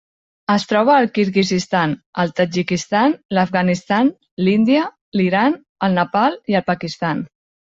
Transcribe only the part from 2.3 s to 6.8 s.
Tadjikistan, l'Afganistan, l'Índia, l'Iran, el Nepal i el